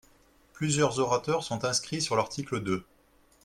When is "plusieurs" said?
0.53-0.97